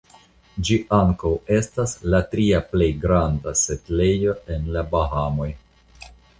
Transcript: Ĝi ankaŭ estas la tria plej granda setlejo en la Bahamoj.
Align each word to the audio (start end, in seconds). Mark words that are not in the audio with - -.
Ĝi 0.69 0.77
ankaŭ 0.99 1.33
estas 1.57 1.93
la 2.15 2.23
tria 2.33 2.63
plej 2.73 2.89
granda 3.05 3.55
setlejo 3.67 4.37
en 4.57 4.69
la 4.79 4.87
Bahamoj. 4.97 5.51